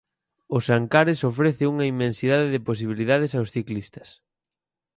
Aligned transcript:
Os 0.57 0.65
Ancares 0.77 1.19
ofrece 1.31 1.63
unha 1.73 1.85
inmensidade 1.93 2.47
de 2.53 2.63
posibilidades 2.69 3.31
aos 3.33 3.51
ciclistas. 3.55 4.09